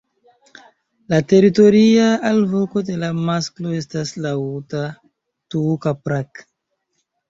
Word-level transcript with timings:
La 1.13 1.19
teritoria 1.33 2.07
alvoko 2.31 2.85
de 2.89 2.97
la 3.05 3.13
masklo 3.29 3.77
estas 3.83 4.17
laŭta 4.27 4.85
"tuuk-a-prrak". 5.55 6.49